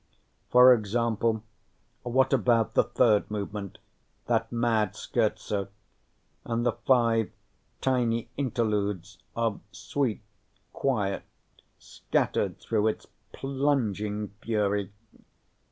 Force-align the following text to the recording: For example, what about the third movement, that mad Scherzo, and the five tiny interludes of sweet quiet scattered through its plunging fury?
For 0.49 0.73
example, 0.73 1.43
what 2.01 2.33
about 2.33 2.73
the 2.73 2.85
third 2.85 3.29
movement, 3.29 3.77
that 4.25 4.51
mad 4.51 4.95
Scherzo, 4.95 5.67
and 6.43 6.65
the 6.65 6.71
five 6.71 7.29
tiny 7.81 8.27
interludes 8.35 9.19
of 9.35 9.59
sweet 9.71 10.23
quiet 10.73 11.21
scattered 11.77 12.59
through 12.59 12.87
its 12.87 13.05
plunging 13.31 14.29
fury? 14.41 14.91